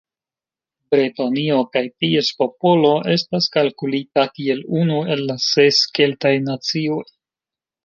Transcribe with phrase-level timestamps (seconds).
[0.93, 7.01] Bretonio kaj ties popolo estas kalkulita kiel unu el la ses Keltaj nacioj.